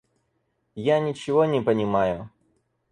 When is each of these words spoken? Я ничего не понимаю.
Я 0.73 0.99
ничего 0.99 1.45
не 1.45 1.61
понимаю. 1.61 2.31